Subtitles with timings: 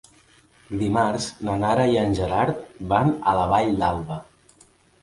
[0.79, 2.65] Dimarts na Nara i en Gerard
[2.95, 4.21] van a la Vall d'Alba.